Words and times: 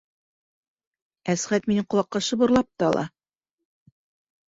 Әсғәт 1.35 1.69
минең 1.73 1.87
ҡолаҡҡа 1.91 2.25
шыбырлап 2.31 2.73
та 2.81 2.91
ала: 2.91 3.09